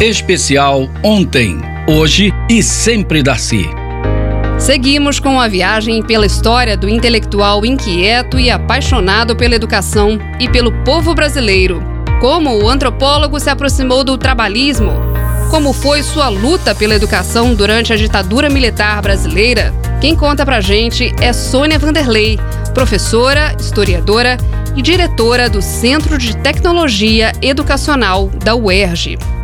[0.00, 1.58] Especial Ontem,
[1.88, 3.66] Hoje e Sempre Darcy.
[4.58, 10.70] Seguimos com a viagem pela história do intelectual inquieto e apaixonado pela educação e pelo
[10.84, 11.82] povo brasileiro.
[12.20, 14.92] Como o antropólogo se aproximou do trabalhismo,
[15.50, 19.72] como foi sua luta pela educação durante a ditadura militar brasileira.
[19.98, 22.38] Quem conta pra gente é Sônia Vanderlei,
[22.74, 24.36] professora, historiadora
[24.76, 29.35] e diretora do Centro de Tecnologia Educacional da UERJ.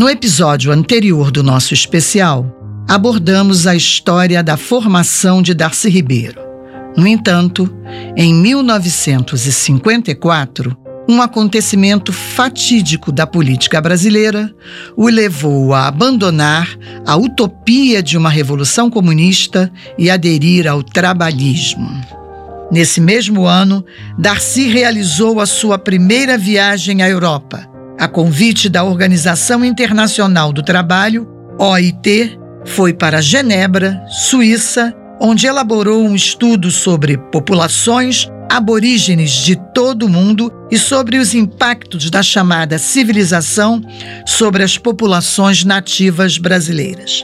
[0.00, 2.46] No episódio anterior do nosso especial,
[2.88, 6.40] abordamos a história da formação de Darcy Ribeiro.
[6.96, 7.70] No entanto,
[8.16, 10.74] em 1954,
[11.06, 14.50] um acontecimento fatídico da política brasileira
[14.96, 16.74] o levou a abandonar
[17.06, 21.90] a utopia de uma revolução comunista e aderir ao trabalhismo.
[22.72, 23.84] Nesse mesmo ano,
[24.18, 27.69] Darcy realizou a sua primeira viagem à Europa
[28.00, 36.14] a convite da Organização Internacional do Trabalho, OIT, foi para Genebra, Suíça, onde elaborou um
[36.14, 43.82] estudo sobre populações aborígenes de todo o mundo e sobre os impactos da chamada civilização
[44.26, 47.22] sobre as populações nativas brasileiras.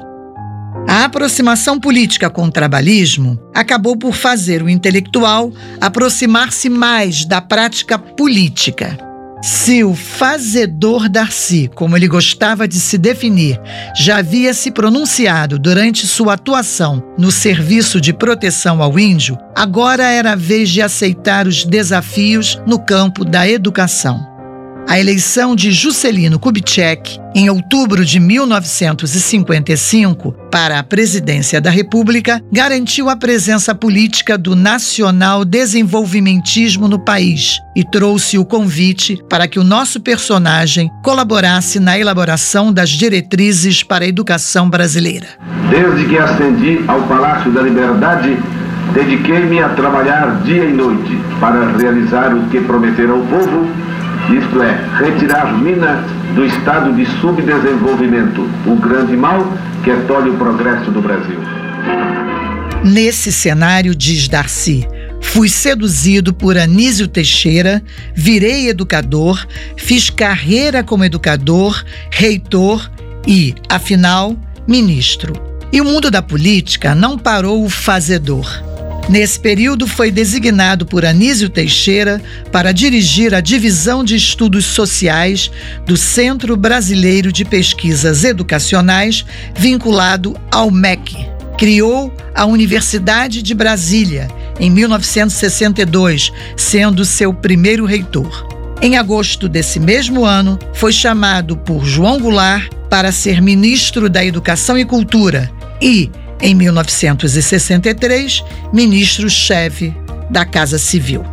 [0.86, 7.98] A aproximação política com o trabalhismo acabou por fazer o intelectual aproximar-se mais da prática
[7.98, 9.05] política.
[9.47, 13.61] Se o fazedor Darcy, como ele gostava de se definir,
[13.94, 20.33] já havia se pronunciado durante sua atuação no serviço de proteção ao índio, agora era
[20.33, 24.36] a vez de aceitar os desafios no campo da educação.
[24.89, 33.11] A eleição de Juscelino Kubitschek, em outubro de 1955, para a presidência da República, garantiu
[33.11, 39.64] a presença política do nacional desenvolvimentismo no país e trouxe o convite para que o
[39.64, 45.27] nosso personagem colaborasse na elaboração das diretrizes para a educação brasileira.
[45.69, 48.39] Desde que ascendi ao Palácio da Liberdade,
[48.95, 53.69] dediquei-me a trabalhar dia e noite para realizar o que prometeram ao povo
[54.31, 56.05] isto é, retirar Minas
[56.35, 59.47] do estado de subdesenvolvimento, o grande mal
[59.85, 61.39] que tolhe o progresso do Brasil.
[62.85, 64.87] Nesse cenário, diz Darcy,
[65.20, 67.83] fui seduzido por Anísio Teixeira,
[68.14, 72.91] virei educador, fiz carreira como educador, reitor
[73.27, 75.33] e, afinal, ministro.
[75.73, 78.47] E o mundo da política não parou o fazedor.
[79.08, 85.48] Nesse período, foi designado por Anísio Teixeira para dirigir a Divisão de Estudos Sociais
[85.86, 89.24] do Centro Brasileiro de Pesquisas Educacionais,
[89.55, 91.16] vinculado ao MEC.
[91.56, 94.28] Criou a Universidade de Brasília
[94.58, 98.48] em 1962, sendo seu primeiro reitor.
[98.83, 104.77] Em agosto desse mesmo ano, foi chamado por João Goulart para ser ministro da Educação
[104.77, 105.50] e Cultura
[105.80, 106.11] e,
[106.41, 109.95] em 1963, ministro-chefe
[110.30, 111.24] da Casa Civil.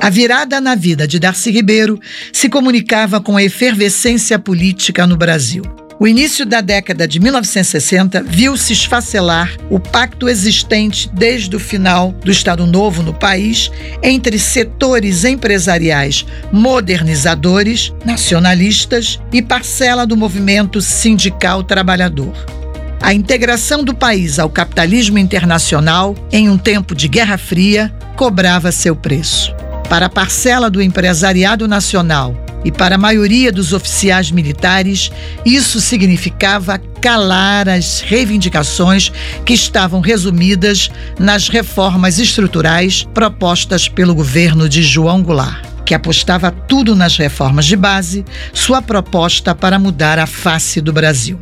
[0.00, 2.00] A virada na vida de Darcy Ribeiro
[2.32, 5.62] se comunicava com a efervescência política no Brasil.
[6.02, 12.10] O início da década de 1960 viu se esfacelar o pacto existente desde o final
[12.24, 13.70] do Estado Novo no país
[14.02, 22.61] entre setores empresariais modernizadores, nacionalistas e parcela do movimento sindical trabalhador.
[23.02, 28.94] A integração do país ao capitalismo internacional, em um tempo de Guerra Fria, cobrava seu
[28.94, 29.52] preço.
[29.88, 32.32] Para a parcela do empresariado nacional
[32.64, 35.10] e para a maioria dos oficiais militares,
[35.44, 39.10] isso significava calar as reivindicações
[39.44, 46.94] que estavam resumidas nas reformas estruturais propostas pelo governo de João Goulart, que apostava tudo
[46.94, 48.24] nas reformas de base,
[48.54, 51.36] sua proposta para mudar a face do Brasil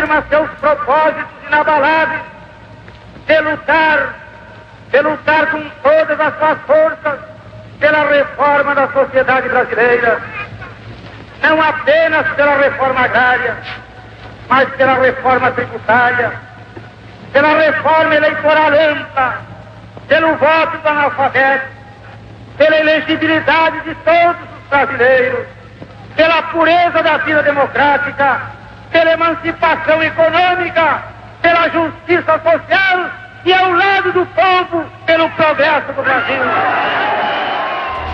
[0.00, 2.22] reafirma seus propósitos inabaláveis
[3.26, 4.14] de lutar,
[4.90, 7.20] de lutar com todas as suas forças
[7.78, 10.20] pela reforma da sociedade brasileira,
[11.42, 13.56] não apenas pela reforma agrária,
[14.48, 16.32] mas pela reforma tributária,
[17.32, 19.40] pela reforma eleitoral ampla,
[20.08, 21.66] pelo voto do analfabeto,
[22.58, 25.46] pela elegibilidade de todos os brasileiros,
[26.16, 28.59] pela pureza da vida democrática
[28.90, 31.04] pela emancipação econômica,
[31.42, 33.10] pela justiça social
[33.44, 36.40] e ao lado do povo pelo progresso do Brasil.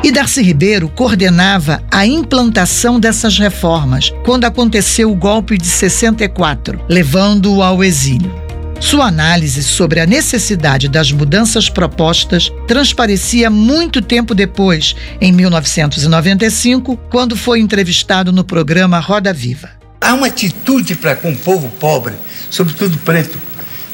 [0.05, 7.63] E Darcy Ribeiro coordenava a implantação dessas reformas quando aconteceu o golpe de 64, levando-o
[7.63, 8.47] ao exílio.
[8.79, 17.35] Sua análise sobre a necessidade das mudanças propostas transparecia muito tempo depois, em 1995, quando
[17.35, 19.76] foi entrevistado no programa Roda Viva.
[20.07, 22.15] Há uma atitude para com o povo pobre,
[22.49, 23.37] sobretudo preto,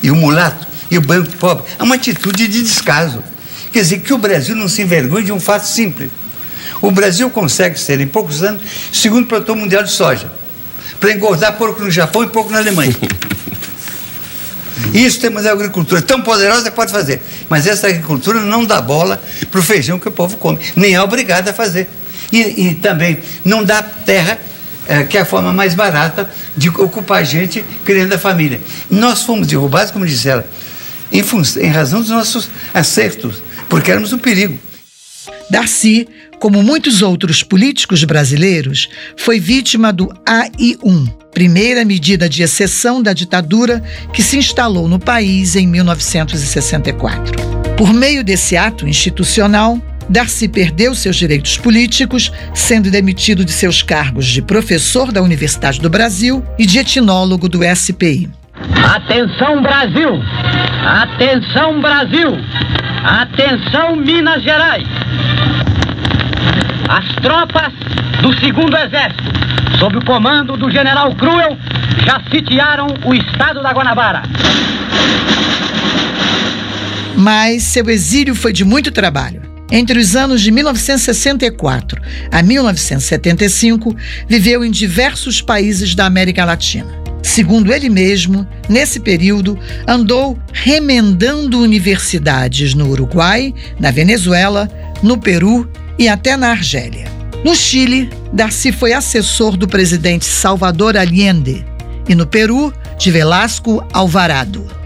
[0.03, 3.25] e o mulato, e o branco pobre, há uma atitude de descaso.
[3.73, 6.11] Quer dizer, que o Brasil não se envergonhe de um fato simples.
[6.83, 8.61] O Brasil consegue ser, em poucos anos,
[8.93, 10.31] segundo produtor mundial de soja,
[11.01, 12.95] para engordar porco no Japão e porco na Alemanha.
[14.93, 17.23] Isso temos a agricultura tão poderosa que pode fazer.
[17.49, 21.01] Mas essa agricultura não dá bola para o feijão que o povo come, nem é
[21.01, 21.89] obrigada a fazer.
[22.31, 24.39] E, e também não dá terra,
[24.87, 28.61] é, que é a forma mais barata de ocupar a gente criando a família.
[28.91, 30.47] Nós fomos derrubados, como disse ela,
[31.11, 31.23] em,
[31.61, 34.59] em razão dos nossos acertos, porque éramos um perigo.
[35.51, 36.09] Darcy
[36.43, 43.81] como muitos outros políticos brasileiros, foi vítima do AI-1, primeira medida de exceção da ditadura
[44.13, 47.33] que se instalou no país em 1964.
[47.77, 54.27] Por meio desse ato institucional, Darcy perdeu seus direitos políticos, sendo demitido de seus cargos
[54.27, 58.29] de professor da Universidade do Brasil e de etnólogo do SPI.
[58.83, 60.23] Atenção Brasil!
[60.85, 62.31] Atenção Brasil!
[63.05, 64.87] Atenção Minas Gerais!
[66.89, 67.73] As tropas
[68.21, 71.57] do segundo exército, sob o comando do general Cruel,
[72.05, 74.23] já sitiaram o estado da Guanabara.
[77.17, 79.42] Mas seu exílio foi de muito trabalho.
[79.75, 81.99] Entre os anos de 1964
[82.31, 83.97] a 1975,
[84.29, 86.93] viveu em diversos países da América Latina.
[87.23, 89.59] Segundo ele mesmo, nesse período,
[89.89, 94.69] andou remendando universidades no Uruguai, na Venezuela,
[95.03, 95.67] no Peru
[95.99, 97.07] e até na Argélia.
[97.43, 101.65] No Chile, Darcy foi assessor do presidente Salvador Allende
[102.07, 104.82] e no Peru, de Velasco Alvarado.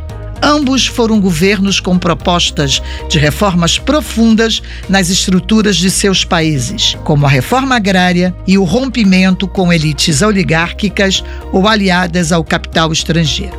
[0.46, 7.28] Ambos foram governos com propostas de reformas profundas nas estruturas de seus países, como a
[7.28, 13.58] reforma agrária e o rompimento com elites oligárquicas ou aliadas ao capital estrangeiro.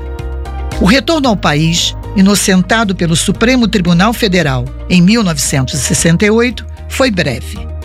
[0.80, 7.77] O retorno ao país, inocentado pelo Supremo Tribunal Federal em 1968, foi breve.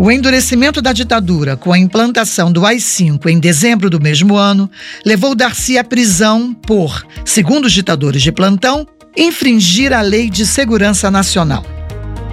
[0.00, 4.70] O endurecimento da ditadura com a implantação do AI-5 em dezembro do mesmo ano
[5.04, 8.86] levou Darcy à prisão por, segundo os ditadores de plantão,
[9.16, 11.66] infringir a Lei de Segurança Nacional.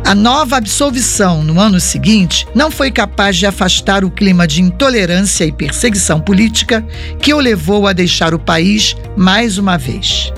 [0.06, 5.44] A nova absolvição no ano seguinte não foi capaz de afastar o clima de intolerância
[5.44, 6.86] e perseguição política
[7.20, 10.32] que o levou a deixar o país mais uma vez.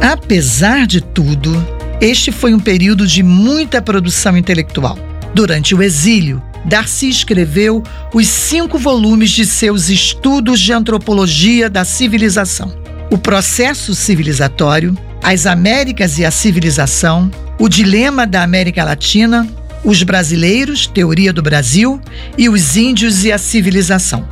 [0.00, 1.52] Apesar de tudo,
[2.00, 4.96] este foi um período de muita produção intelectual.
[5.36, 7.82] Durante o exílio, Darcy escreveu
[8.14, 12.74] os cinco volumes de seus estudos de antropologia da civilização:
[13.10, 19.46] O Processo Civilizatório, As Américas e a Civilização, O Dilema da América Latina,
[19.84, 22.00] Os Brasileiros, Teoria do Brasil
[22.38, 24.26] e Os Índios e a Civilização.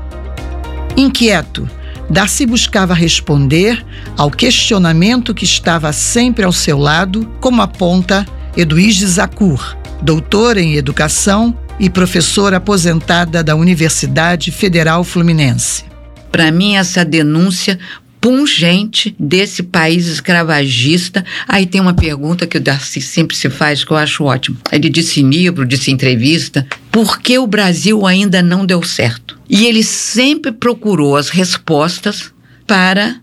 [0.97, 1.69] Inquieto,
[2.09, 3.85] Darcy buscava responder
[4.17, 8.25] ao questionamento que estava sempre ao seu lado, como aponta
[8.56, 15.85] Eduige Zakur, doutora em educação e professora aposentada da Universidade Federal Fluminense.
[16.31, 17.79] Para mim, essa denúncia
[18.25, 21.23] pungente desse país escravagista.
[21.46, 24.56] Aí tem uma pergunta que o Darcy sempre se faz, que eu acho ótimo.
[24.73, 29.39] Ele disse em livro, disse em entrevista, por que o Brasil ainda não deu certo?
[29.46, 32.32] E ele sempre procurou as respostas
[32.67, 33.17] para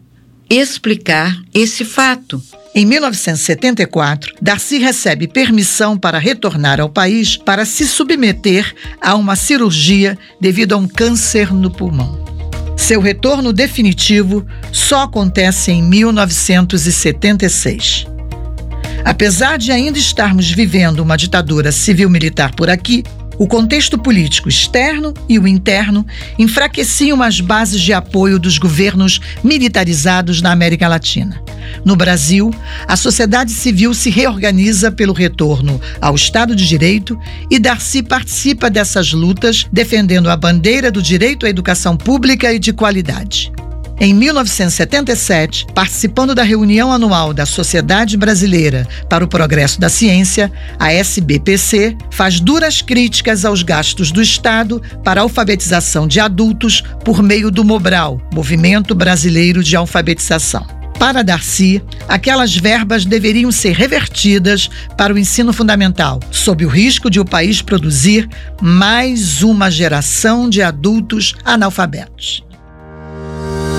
[0.47, 2.39] explicar esse fato.
[2.73, 10.17] Em 1974, Darcy recebe permissão para retornar ao país para se submeter a uma cirurgia
[10.39, 12.23] devido a um câncer no pulmão.
[12.77, 18.05] Seu retorno definitivo só acontece em 1976.
[19.03, 23.03] Apesar de ainda estarmos vivendo uma ditadura civil-militar por aqui,
[23.41, 26.05] o contexto político externo e o interno
[26.37, 31.41] enfraqueciam as bases de apoio dos governos militarizados na América Latina.
[31.83, 32.53] No Brasil,
[32.87, 37.19] a sociedade civil se reorganiza pelo retorno ao Estado de Direito
[37.49, 42.71] e Darcy participa dessas lutas defendendo a bandeira do direito à educação pública e de
[42.71, 43.51] qualidade.
[44.03, 50.91] Em 1977, participando da reunião anual da Sociedade Brasileira para o Progresso da Ciência, a
[50.91, 57.51] SBPC faz duras críticas aos gastos do Estado para a alfabetização de adultos por meio
[57.51, 60.65] do Mobral, Movimento Brasileiro de Alfabetização.
[60.97, 64.67] Para Darcy, aquelas verbas deveriam ser revertidas
[64.97, 68.27] para o ensino fundamental, sob o risco de o país produzir
[68.59, 72.43] mais uma geração de adultos analfabetos.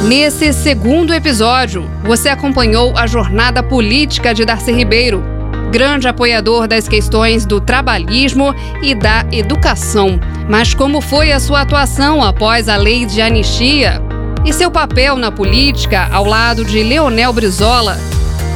[0.02, 5.22] Nesse segundo episódio, você acompanhou a jornada política de Darcy Ribeiro,
[5.70, 10.18] grande apoiador das questões do trabalhismo e da educação.
[10.48, 14.02] Mas como foi a sua atuação após a lei de anistia?
[14.44, 17.96] E seu papel na política ao lado de Leonel Brizola?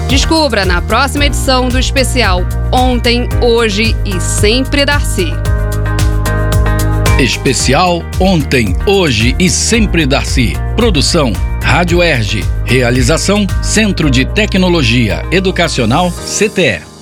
[0.08, 2.40] Descubra na próxima edição do especial
[2.72, 5.45] Ontem, Hoje e Sempre Darcy.
[7.18, 10.52] Especial Ontem, Hoje e Sempre Darcy.
[10.76, 11.32] Produção
[11.62, 12.44] Rádio Erge.
[12.66, 16.95] Realização Centro de Tecnologia Educacional CTE.